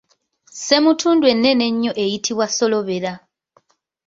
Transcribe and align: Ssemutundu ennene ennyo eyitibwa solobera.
Ssemutundu 0.53 1.25
ennene 1.33 1.63
ennyo 1.69 1.91
eyitibwa 2.03 2.45
solobera. 2.49 3.13